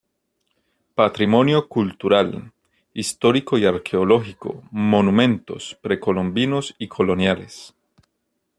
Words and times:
Patrimonio 0.95 1.67
cultural: 1.69 2.53
histórico 2.91 3.59
y 3.59 3.67
arqueológico, 3.67 4.63
monumentos 4.71 5.77
precolombinos 5.79 6.73
y 6.79 6.87
coloniales. 6.87 7.75